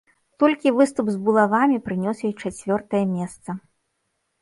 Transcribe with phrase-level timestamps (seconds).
[0.43, 3.49] Толькі выступ з булавамі прынёс ёй чацвёртае месца.